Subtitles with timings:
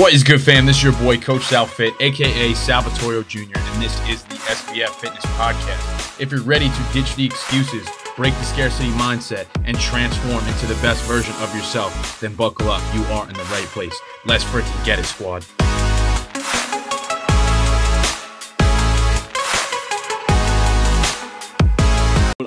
[0.00, 0.64] What is good, fam?
[0.64, 5.26] This is your boy, Coach Salfit, aka Salvatore Jr., and this is the SBF Fitness
[5.36, 6.18] Podcast.
[6.18, 7.86] If you're ready to ditch the excuses,
[8.16, 12.82] break the scarcity mindset, and transform into the best version of yourself, then buckle up.
[12.94, 13.94] You are in the right place.
[14.24, 15.44] Let's freaking get it, squad.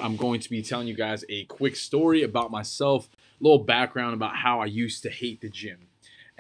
[0.02, 3.08] I'm going to be telling you guys a quick story about myself,
[3.40, 5.90] a little background about how I used to hate the gym.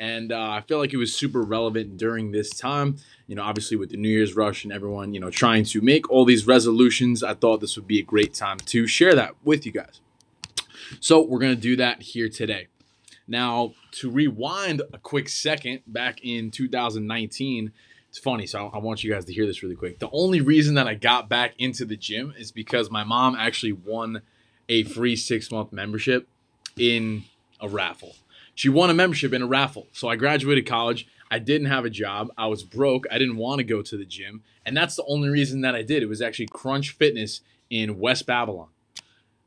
[0.03, 2.97] And uh, I feel like it was super relevant during this time.
[3.25, 6.09] You know, obviously with the New Year's rush and everyone, you know, trying to make
[6.09, 9.65] all these resolutions, I thought this would be a great time to share that with
[9.65, 10.01] you guys.
[10.99, 12.67] So we're going to do that here today.
[13.29, 17.71] Now, to rewind a quick second, back in 2019,
[18.09, 19.99] it's funny, so I want you guys to hear this really quick.
[19.99, 23.71] The only reason that I got back into the gym is because my mom actually
[23.71, 24.21] won
[24.67, 26.27] a free six month membership
[26.75, 27.23] in
[27.61, 28.17] a raffle.
[28.55, 29.87] She won a membership in a raffle.
[29.91, 31.07] So I graduated college.
[31.31, 32.29] I didn't have a job.
[32.37, 33.05] I was broke.
[33.11, 34.43] I didn't want to go to the gym.
[34.65, 36.03] And that's the only reason that I did.
[36.03, 38.67] It was actually Crunch Fitness in West Babylon.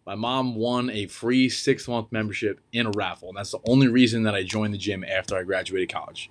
[0.05, 3.29] My mom won a free six month membership in a raffle.
[3.29, 6.31] And that's the only reason that I joined the gym after I graduated college.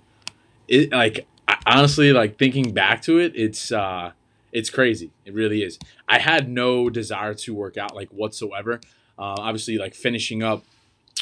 [0.68, 4.12] It like I, honestly like thinking back to it, it's uh
[4.52, 5.10] it's crazy.
[5.26, 5.78] It really is.
[6.08, 8.80] I had no desire to work out like whatsoever.
[9.18, 10.64] Uh, obviously, like finishing up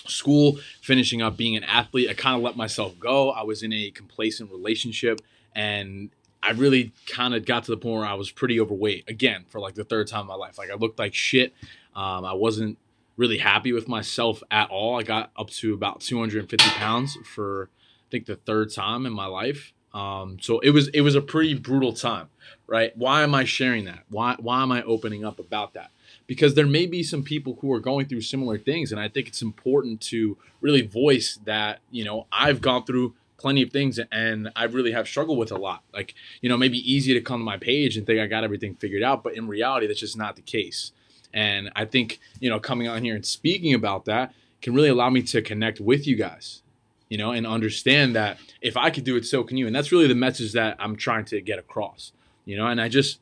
[0.06, 3.30] school, finishing up being an athlete, I kind of let myself go.
[3.30, 5.20] I was in a complacent relationship
[5.55, 6.11] and
[6.42, 9.61] I really kind of got to the point where I was pretty overweight again for
[9.61, 10.58] like the third time in my life.
[10.58, 11.55] Like I looked like shit.
[11.94, 12.78] Um, I wasn't
[13.16, 14.98] really happy with myself at all.
[14.98, 19.27] I got up to about 250 pounds for I think the third time in my
[19.27, 19.72] life.
[19.95, 22.28] Um, so it was it was a pretty brutal time,
[22.67, 22.95] right?
[22.97, 24.05] Why am I sharing that?
[24.11, 25.91] Why why am I opening up about that?
[26.27, 29.28] because there may be some people who are going through similar things and i think
[29.28, 34.51] it's important to really voice that you know i've gone through plenty of things and
[34.56, 37.45] i really have struggled with a lot like you know maybe easy to come to
[37.45, 40.36] my page and think i got everything figured out but in reality that's just not
[40.36, 40.92] the case
[41.33, 44.33] and i think you know coming on here and speaking about that
[44.63, 46.63] can really allow me to connect with you guys
[47.09, 49.92] you know and understand that if i could do it so can you and that's
[49.92, 52.13] really the message that i'm trying to get across
[52.45, 53.20] you know and i just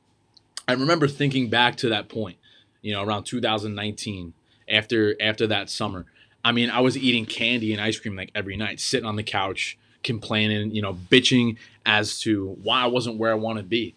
[0.69, 2.37] i remember thinking back to that point
[2.82, 4.34] you know, around 2019
[4.69, 6.04] after after that summer.
[6.44, 9.22] I mean, I was eating candy and ice cream like every night, sitting on the
[9.22, 11.56] couch, complaining, you know, bitching
[11.87, 13.94] as to why I wasn't where I want to be.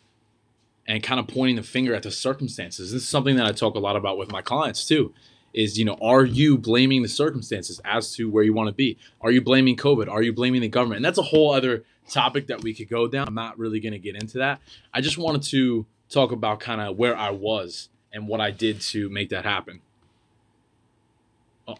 [0.88, 2.92] And kind of pointing the finger at the circumstances.
[2.92, 5.16] This is something that I talk a lot about with my clients too.
[5.56, 8.98] Is, you know, are you blaming the circumstances as to where you want to be?
[9.22, 10.10] Are you blaming COVID?
[10.10, 10.98] Are you blaming the government?
[10.98, 13.30] And that's a whole other topic that we could go down.
[13.30, 14.60] I'm not really going to get into that.
[14.94, 18.82] I just wanted to talk about kind of where I was and what I did
[18.82, 19.80] to make that happen.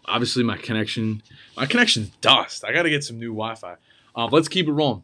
[0.06, 1.22] obviously, my connection,
[1.54, 2.64] my connection's dust.
[2.64, 3.76] I got to get some new Wi-Fi.
[4.16, 5.02] Uh, let's keep it rolling.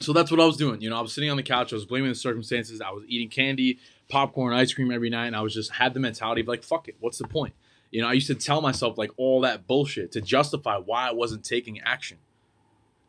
[0.00, 0.80] So that's what I was doing.
[0.80, 1.72] You know, I was sitting on the couch.
[1.72, 2.80] I was blaming the circumstances.
[2.80, 3.78] I was eating candy,
[4.08, 6.88] popcorn, ice cream every night, and I was just had the mentality of like, fuck
[6.88, 6.96] it.
[7.00, 7.54] What's the point?
[7.90, 11.12] You know, I used to tell myself like all that bullshit to justify why I
[11.12, 12.18] wasn't taking action.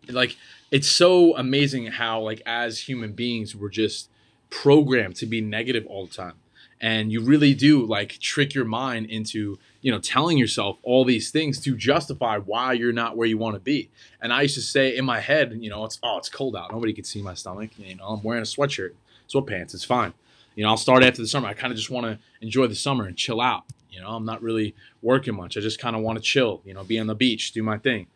[0.10, 0.36] Like,
[0.72, 4.10] it's so amazing how like as human beings we're just
[4.50, 6.36] programmed to be negative all the time.
[6.80, 11.30] And you really do like trick your mind into you know telling yourself all these
[11.30, 13.90] things to justify why you're not where you want to be.
[14.20, 16.72] And i used to say in my head you know it's oh it's cold out.
[16.72, 17.72] Nobody can see my stomach.
[17.78, 18.94] You know i'm wearing a sweatshirt
[19.30, 19.76] sweatpants.
[19.76, 20.14] It's fine.
[20.56, 21.48] You know i'll start after the summer.
[21.48, 24.26] I kind of just want to enjoy the summer and chill out you know i'm
[24.26, 27.08] not really working much i just kind of want to chill you know be on
[27.08, 28.08] the beach do my thing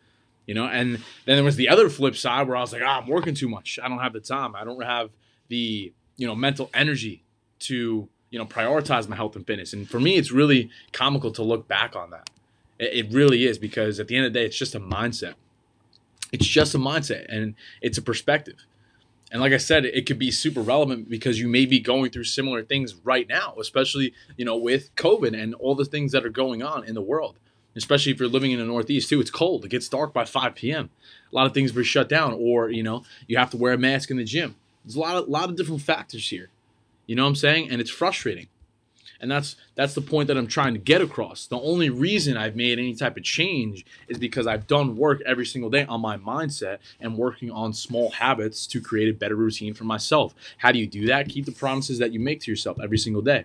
[0.46, 0.94] you know and
[1.24, 3.48] then there was the other flip side where i was like oh, i'm working too
[3.48, 5.10] much i don't have the time i don't have
[5.48, 7.22] the you know mental energy
[7.58, 9.72] to you know, prioritize my health and fitness.
[9.72, 12.28] And for me, it's really comical to look back on that.
[12.78, 15.34] It, it really is because at the end of the day, it's just a mindset.
[16.32, 18.66] It's just a mindset and it's a perspective.
[19.32, 22.24] And like I said, it could be super relevant because you may be going through
[22.24, 26.30] similar things right now, especially, you know, with COVID and all the things that are
[26.30, 27.36] going on in the world.
[27.74, 29.64] Especially if you're living in the Northeast too, it's cold.
[29.64, 30.88] It gets dark by 5 p.m.
[31.30, 33.78] A lot of things were shut down, or you know, you have to wear a
[33.78, 34.54] mask in the gym.
[34.84, 36.48] There's a lot of lot of different factors here.
[37.06, 37.70] You know what I'm saying?
[37.70, 38.48] And it's frustrating.
[39.20, 41.46] And that's that's the point that I'm trying to get across.
[41.46, 45.46] The only reason I've made any type of change is because I've done work every
[45.46, 49.74] single day on my mindset and working on small habits to create a better routine
[49.74, 50.34] for myself.
[50.58, 51.28] How do you do that?
[51.28, 53.44] Keep the promises that you make to yourself every single day.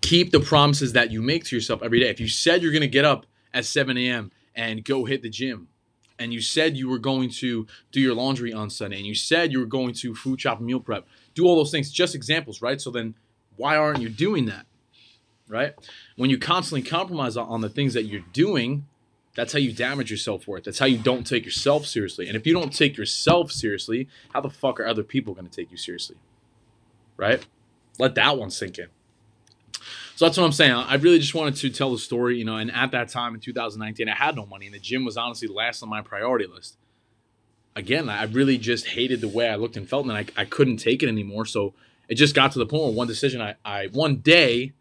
[0.00, 2.08] Keep the promises that you make to yourself every day.
[2.08, 4.30] If you said you're going to get up at 7 a.m.
[4.54, 5.68] and go hit the gym,
[6.18, 9.52] and you said you were going to do your laundry on Sunday, and you said
[9.52, 12.80] you were going to food shop meal prep, do all those things, just examples, right?
[12.80, 13.14] So then
[13.58, 14.64] why aren't you doing that?
[15.48, 15.74] Right?
[16.16, 18.86] When you constantly compromise on the things that you're doing,
[19.38, 20.64] That's how you damage your self worth.
[20.64, 22.26] That's how you don't take yourself seriously.
[22.26, 25.54] And if you don't take yourself seriously, how the fuck are other people going to
[25.54, 26.16] take you seriously?
[27.16, 27.46] Right?
[28.00, 28.88] Let that one sink in.
[30.16, 30.72] So that's what I'm saying.
[30.72, 32.56] I really just wanted to tell the story, you know.
[32.56, 35.46] And at that time in 2019, I had no money, and the gym was honestly
[35.46, 36.76] last on my priority list.
[37.76, 40.78] Again, I really just hated the way I looked and felt, and I, I couldn't
[40.78, 41.46] take it anymore.
[41.46, 41.74] So
[42.08, 44.72] it just got to the point where one decision, I, I one day,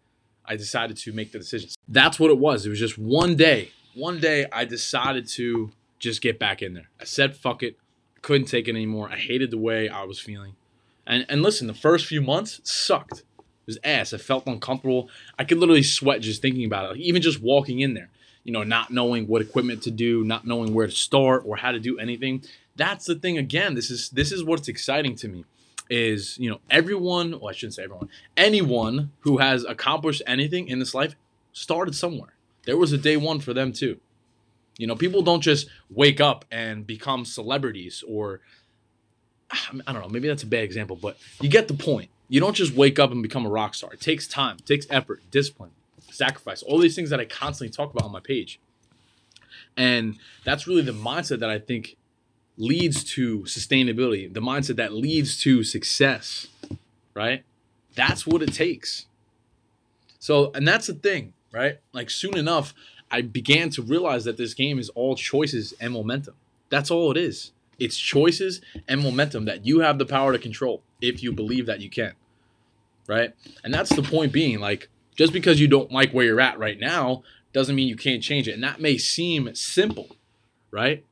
[0.45, 1.69] I decided to make the decision.
[1.87, 2.65] That's what it was.
[2.65, 6.89] It was just one day one day I decided to just get back in there.
[7.01, 7.77] I said, fuck it.
[8.21, 9.09] Couldn't take it anymore.
[9.11, 10.55] I hated the way I was feeling.
[11.05, 13.19] And, and listen, the first few months sucked.
[13.19, 14.13] It was ass.
[14.13, 15.09] I felt uncomfortable.
[15.39, 16.87] I could literally sweat just thinking about it.
[16.89, 18.09] Like even just walking in there,
[18.43, 21.71] you know, not knowing what equipment to do, not knowing where to start or how
[21.71, 22.43] to do anything.
[22.75, 23.73] That's the thing again.
[23.73, 25.43] This is this is what's exciting to me
[25.89, 30.79] is, you know, everyone, well, I shouldn't say everyone, anyone who has accomplished anything in
[30.79, 31.15] this life
[31.53, 32.37] started somewhere
[32.67, 33.99] there was a day one for them too.
[34.77, 38.41] You know, people don't just wake up and become celebrities or
[39.49, 42.09] I don't know, maybe that's a bad example, but you get the point.
[42.27, 43.93] You don't just wake up and become a rock star.
[43.93, 45.71] It takes time, it takes effort, discipline,
[46.11, 48.59] sacrifice, all these things that I constantly talk about on my page.
[49.77, 51.95] And that's really the mindset that I think
[52.57, 56.47] leads to sustainability, the mindset that leads to success,
[57.13, 57.43] right?
[57.95, 59.05] That's what it takes.
[60.19, 61.79] So, and that's the thing right?
[61.93, 62.73] Like soon enough,
[63.09, 66.35] I began to realize that this game is all choices and momentum.
[66.69, 67.51] That's all it is.
[67.79, 71.79] It's choices and momentum that you have the power to control if you believe that
[71.79, 72.13] you can.
[73.07, 73.33] Right?
[73.63, 76.79] And that's the point being like just because you don't like where you're at right
[76.79, 78.53] now doesn't mean you can't change it.
[78.53, 80.15] And that may seem simple,
[80.69, 81.03] right?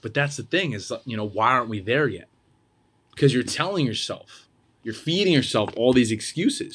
[0.00, 2.28] But that's the thing is, you know, why aren't we there yet?
[3.14, 4.46] Because you're telling yourself,
[4.82, 6.74] you're feeding yourself all these excuses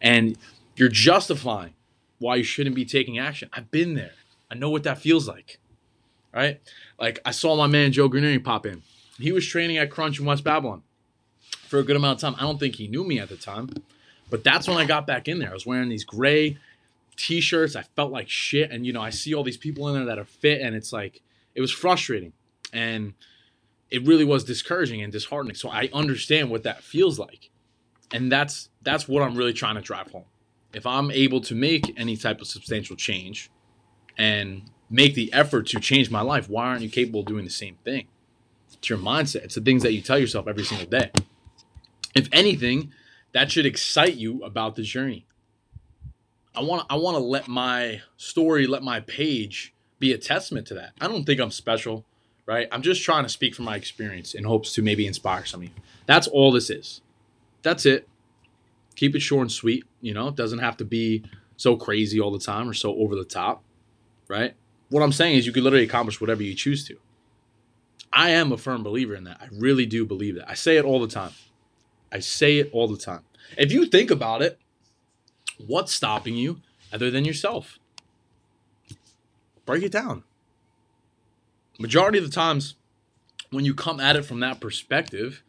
[0.00, 0.36] and
[0.76, 1.74] you're justifying
[2.18, 3.48] why you shouldn't be taking action.
[3.52, 4.12] I've been there.
[4.50, 5.58] I know what that feels like.
[6.32, 6.60] Right?
[6.98, 8.82] Like I saw my man Joe Granieri pop in.
[9.18, 10.82] He was training at Crunch in West Babylon
[11.68, 12.40] for a good amount of time.
[12.40, 13.70] I don't think he knew me at the time,
[14.30, 15.50] but that's when I got back in there.
[15.50, 16.58] I was wearing these gray
[17.16, 17.76] t-shirts.
[17.76, 20.18] I felt like shit, and you know I see all these people in there that
[20.18, 21.22] are fit, and it's like
[21.54, 22.32] it was frustrating,
[22.74, 23.14] and
[23.90, 25.54] it really was discouraging and disheartening.
[25.54, 27.50] So I understand what that feels like,
[28.12, 30.26] and that's that's what I'm really trying to drive home
[30.74, 33.50] if I'm able to make any type of substantial change
[34.18, 37.50] and make the effort to change my life, why aren't you capable of doing the
[37.50, 38.08] same thing?
[38.72, 39.44] It's your mindset.
[39.44, 41.10] It's the things that you tell yourself every single day.
[42.14, 42.92] If anything,
[43.32, 45.26] that should excite you about the journey.
[46.56, 50.74] I want I want to let my story, let my page be a testament to
[50.74, 50.92] that.
[51.00, 52.04] I don't think I'm special,
[52.46, 52.68] right?
[52.70, 55.64] I'm just trying to speak from my experience in hopes to maybe inspire some of
[55.64, 55.74] you.
[56.06, 57.00] That's all this is.
[57.62, 58.08] That's it
[58.94, 59.84] keep it short and sweet.
[60.00, 61.24] You know, it doesn't have to be
[61.56, 63.62] so crazy all the time or so over the top,
[64.28, 64.54] right?
[64.88, 66.96] What I'm saying is you can literally accomplish whatever you choose to.
[68.12, 69.38] I am a firm believer in that.
[69.40, 70.48] I really do believe that.
[70.48, 71.32] I say it all the time.
[72.12, 73.22] I say it all the time.
[73.58, 74.58] If you think about it,
[75.58, 76.60] what's stopping you
[76.92, 77.78] other than yourself?
[79.66, 80.22] Break it down.
[81.78, 82.76] Majority of the times,
[83.50, 85.42] when you come at it from that perspective,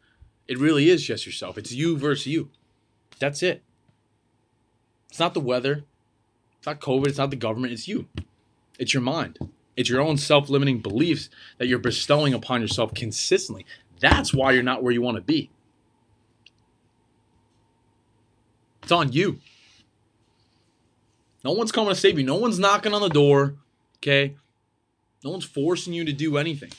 [0.47, 1.57] it really is just yourself.
[1.57, 2.49] It's you versus you.
[3.19, 3.63] That's it.
[5.09, 5.83] It's not the weather.
[6.57, 7.07] It's not COVID.
[7.07, 7.73] It's not the government.
[7.73, 8.07] It's you.
[8.77, 9.39] It's your mind.
[9.77, 13.65] It's your own self limiting beliefs that you're bestowing upon yourself consistently.
[13.99, 15.49] That's why you're not where you want to be.
[18.83, 19.39] It's on you.
[21.43, 22.25] No one's coming to save you.
[22.25, 23.55] No one's knocking on the door.
[23.97, 24.35] Okay.
[25.25, 26.71] No one's forcing you to do anything.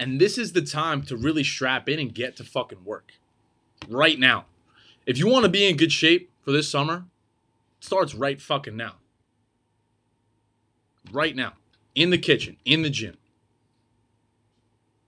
[0.00, 3.12] And this is the time to really strap in and get to fucking work.
[3.88, 4.46] Right now.
[5.06, 7.04] If you want to be in good shape for this summer,
[7.78, 8.96] it starts right fucking now.
[11.12, 11.52] Right now.
[11.94, 13.16] In the kitchen, in the gym.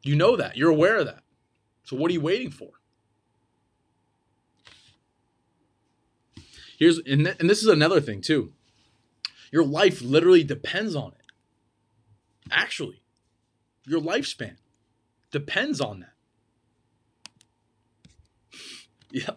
[0.05, 0.57] You know that.
[0.57, 1.25] You're aware of that.
[1.83, 2.71] So what are you waiting for?
[6.79, 8.53] Here's and, th- and this is another thing too.
[9.51, 11.22] Your life literally depends on it.
[12.53, 13.03] Actually,
[13.87, 14.57] your lifespan
[15.31, 16.13] depends on that.
[19.11, 19.31] Yeah.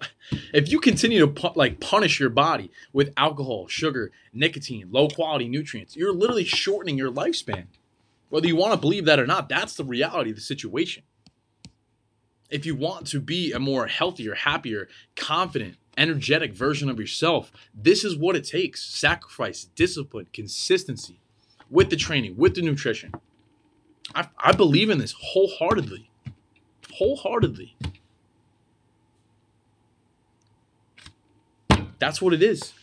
[0.54, 5.48] If you continue to pu- like punish your body with alcohol, sugar, nicotine, low quality
[5.48, 7.66] nutrients, you're literally shortening your lifespan.
[8.30, 11.04] Whether you want to believe that or not, that's the reality of the situation.
[12.50, 18.04] If you want to be a more healthier, happier, confident, energetic version of yourself, this
[18.04, 21.20] is what it takes sacrifice, discipline, consistency
[21.76, 23.14] with the training, with the nutrition.
[24.16, 26.10] I, I believe in this wholeheartedly.
[26.94, 27.76] Wholeheartedly.
[32.00, 32.74] That's what it is.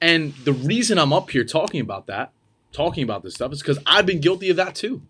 [0.00, 2.30] And the reason I'm up here talking about that,
[2.70, 5.02] talking about this stuff is because I've been guilty of that too,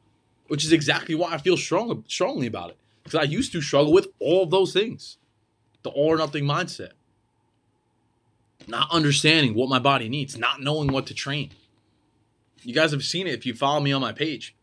[0.48, 2.78] which is exactly why I feel strong, strongly about it.
[3.04, 5.18] Because I used to struggle with all those things
[5.82, 6.92] the all or nothing mindset,
[8.66, 11.50] not understanding what my body needs, not knowing what to train.
[12.66, 14.56] You guys have seen it if you follow me on my page.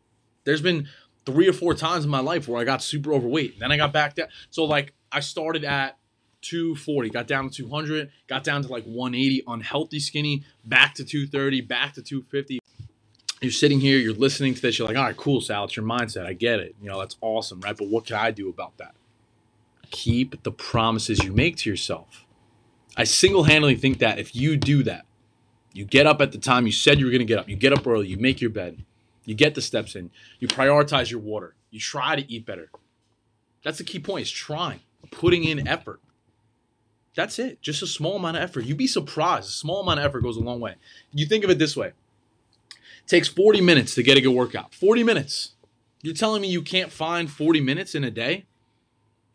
[0.44, 0.90] There's been
[1.26, 3.60] three or four times in my life where I got super overweight.
[3.60, 4.28] Then I got back down.
[4.50, 5.98] So, like, I started at
[6.42, 11.62] 240, got down to 200, got down to like 180, unhealthy skinny, back to 230,
[11.62, 12.60] back to 250.
[13.42, 15.86] You're sitting here, you're listening to this, you're like, all right, cool, Sal, it's your
[15.86, 16.26] mindset.
[16.26, 16.76] I get it.
[16.82, 17.78] You know, that's awesome, right?
[17.78, 18.96] But what can I do about that?
[19.92, 22.26] Keep the promises you make to yourself.
[22.98, 25.06] I single handedly think that if you do that,
[25.74, 27.56] you get up at the time you said you were going to get up, you
[27.56, 28.84] get up early, you make your bed,
[29.26, 32.70] you get the steps in, you prioritize your water, you try to eat better.
[33.64, 36.00] That's the key point is trying, putting in effort.
[37.16, 37.62] That's it.
[37.62, 38.66] Just a small amount of effort.
[38.66, 39.50] You'd be surprised.
[39.50, 40.76] A small amount of effort goes a long way.
[41.12, 41.88] You think of it this way.
[41.88, 44.74] It takes 40 minutes to get a good workout.
[44.74, 45.52] 40 minutes.
[46.02, 48.46] You're telling me you can't find 40 minutes in a day?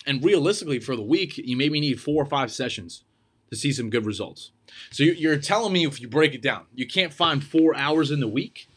[0.07, 3.05] And realistically, for the week, you maybe need four or five sessions
[3.51, 4.53] to see some good results.
[4.91, 8.21] So you're telling me if you break it down, you can't find four hours in
[8.21, 8.69] the week?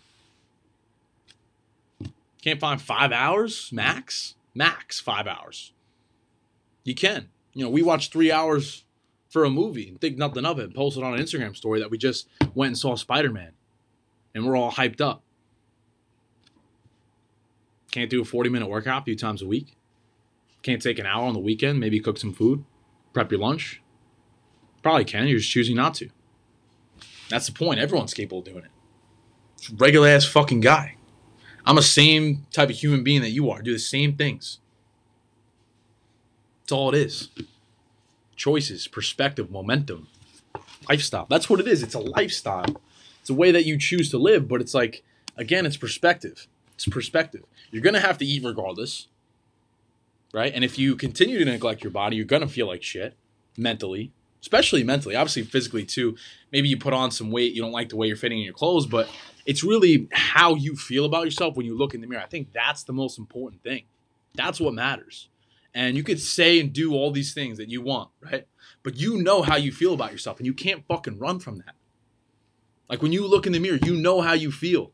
[2.41, 4.35] Can't find five hours max?
[4.53, 5.71] Max five hours.
[6.83, 7.29] You can.
[7.53, 8.83] You know, we watched three hours
[9.29, 11.91] for a movie and think nothing of it and posted on an Instagram story that
[11.91, 13.51] we just went and saw Spider Man
[14.33, 15.23] and we're all hyped up.
[17.91, 19.75] Can't do a 40 minute workout a few times a week.
[20.63, 22.63] Can't take an hour on the weekend, maybe cook some food,
[23.13, 23.81] prep your lunch.
[24.81, 26.09] Probably can, you're just choosing not to.
[27.29, 27.79] That's the point.
[27.79, 29.71] Everyone's capable of doing it.
[29.73, 30.95] Regular ass fucking guy.
[31.65, 33.61] I'm a same type of human being that you are.
[33.61, 34.59] do the same things.
[36.63, 37.29] That's all it is
[38.41, 40.07] choices, perspective, momentum,
[40.89, 41.27] lifestyle.
[41.29, 41.83] That's what it is.
[41.83, 42.81] It's a lifestyle.
[43.19, 45.03] It's a way that you choose to live, but it's like,
[45.37, 46.47] again, it's perspective.
[46.73, 47.43] It's perspective.
[47.69, 49.07] You're going to have to eat regardless,
[50.33, 50.51] right?
[50.55, 53.13] And if you continue to neglect your body, you're going to feel like shit
[53.55, 56.15] mentally, especially mentally, obviously physically too.
[56.51, 58.53] Maybe you put on some weight, you don't like the way you're fitting in your
[58.53, 59.09] clothes, but
[59.45, 62.21] it's really how you feel about yourself when you look in the mirror.
[62.21, 63.83] I think that's the most important thing.
[64.35, 65.29] That's what matters.
[65.73, 68.45] And you could say and do all these things that you want, right?
[68.83, 71.75] But you know how you feel about yourself and you can't fucking run from that.
[72.89, 74.91] Like when you look in the mirror, you know how you feel.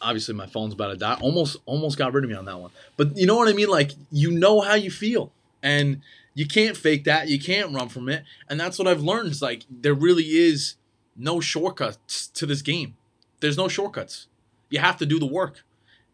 [0.00, 1.16] Obviously, my phone's about to die.
[1.20, 2.72] Almost, almost got rid of me on that one.
[2.96, 3.68] But you know what I mean?
[3.68, 5.30] Like you know how you feel,
[5.62, 6.02] and
[6.34, 7.28] you can't fake that.
[7.28, 8.24] You can't run from it.
[8.48, 9.30] And that's what I've learned.
[9.30, 10.76] Is like there really is
[11.16, 12.96] no shortcuts to this game.
[13.40, 14.28] There's no shortcuts.
[14.70, 15.64] You have to do the work.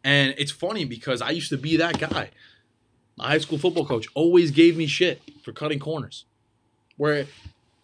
[0.02, 2.30] And it's funny because I used to be that guy.
[3.16, 6.24] My high school football coach always gave me shit for cutting corners.
[6.96, 7.26] Where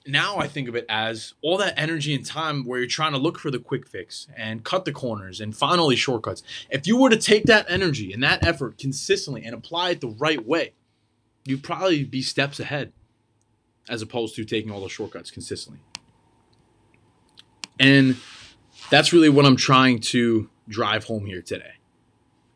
[0.07, 3.19] now I think of it as all that energy and time where you're trying to
[3.19, 6.43] look for the quick fix and cut the corners and finally shortcuts.
[6.71, 10.09] If you were to take that energy and that effort consistently and apply it the
[10.09, 10.73] right way,
[11.45, 12.93] you'd probably be steps ahead
[13.89, 15.81] as opposed to taking all those shortcuts consistently.
[17.79, 18.17] And
[18.91, 21.75] that's really what I'm trying to drive home here today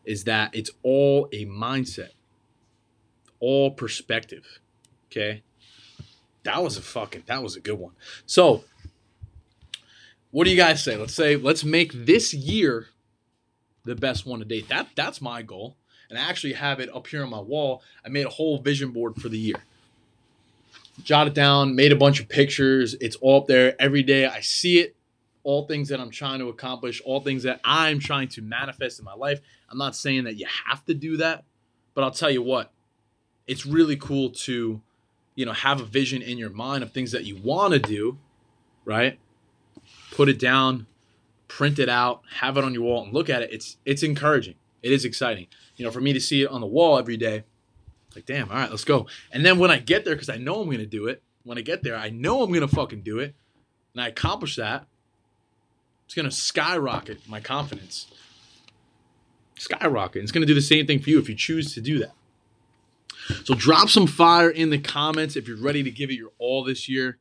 [0.04, 2.12] is that it's all a mindset,
[3.40, 4.60] all perspective.
[5.06, 5.42] Okay.
[6.44, 7.92] That was a fucking, that was a good one.
[8.24, 8.64] So,
[10.30, 10.96] what do you guys say?
[10.96, 12.86] Let's say, let's make this year
[13.84, 14.68] the best one to date.
[14.68, 15.76] That That's my goal.
[16.10, 17.82] And I actually have it up here on my wall.
[18.04, 19.56] I made a whole vision board for the year.
[21.02, 22.94] Jot it down, made a bunch of pictures.
[23.00, 24.26] It's all up there every day.
[24.26, 24.96] I see it
[25.48, 29.04] all things that I'm trying to accomplish, all things that I'm trying to manifest in
[29.06, 29.40] my life.
[29.70, 31.44] I'm not saying that you have to do that,
[31.94, 32.70] but I'll tell you what,
[33.46, 34.82] it's really cool to,
[35.34, 38.18] you know, have a vision in your mind of things that you want to do,
[38.84, 39.18] right?
[40.10, 40.86] Put it down,
[41.48, 43.50] print it out, have it on your wall and look at it.
[43.50, 44.56] It's it's encouraging.
[44.82, 45.46] It is exciting.
[45.78, 47.44] You know, for me to see it on the wall every day,
[48.14, 49.06] like, damn, all right, let's go.
[49.32, 51.56] And then when I get there, because I know I'm going to do it, when
[51.56, 53.34] I get there, I know I'm going to fucking do it,
[53.94, 54.86] and I accomplish that,
[56.04, 58.06] it's going to skyrocket my confidence.
[59.58, 60.22] Skyrocket.
[60.22, 62.14] It's going to do the same thing for you if you choose to do that.
[63.44, 66.64] So drop some fire in the comments if you're ready to give it your all
[66.64, 67.18] this year.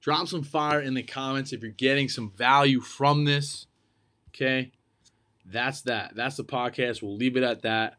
[0.00, 3.66] Drop some fire in the comments if you're getting some value from this.
[4.28, 4.70] Okay.
[5.50, 6.14] That's that.
[6.14, 7.02] That's the podcast.
[7.02, 7.94] We'll leave it at that.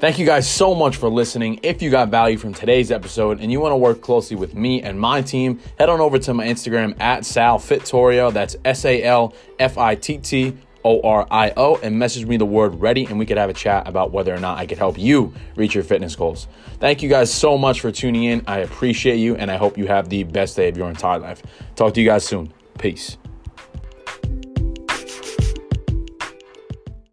[0.00, 1.60] Thank you guys so much for listening.
[1.62, 4.80] If you got value from today's episode and you want to work closely with me
[4.80, 8.32] and my team, head on over to my Instagram at Sal Fittorio.
[8.32, 12.38] That's S A L F I T T O R I O, and message me
[12.38, 14.78] the word ready, and we could have a chat about whether or not I could
[14.78, 16.48] help you reach your fitness goals.
[16.78, 18.42] Thank you guys so much for tuning in.
[18.46, 21.42] I appreciate you, and I hope you have the best day of your entire life.
[21.76, 22.54] Talk to you guys soon.
[22.78, 23.18] Peace.